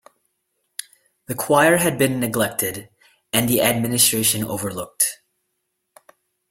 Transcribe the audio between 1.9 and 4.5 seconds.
been neglected and the administration